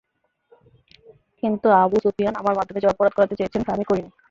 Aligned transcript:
কিন্তু 1.43 1.67
Abu 1.81 1.97
Sufyan 2.03 2.33
আমার 2.35 2.57
মাধ্যমে 2.57 2.81
যে 2.81 2.87
অপরাধ 2.89 3.13
করাতে 3.15 3.35
চেয়েছেন 3.39 3.61
তা 3.63 3.71
আমি 3.75 3.85
করিনি। 3.89 4.09